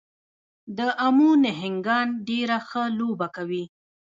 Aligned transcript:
د 0.77 0.79
امو 1.05 1.29
نهنګان 1.43 2.07
ډېره 2.27 2.57
ښه 2.67 2.83
لوبه 2.99 3.27
کوي. 3.35 3.63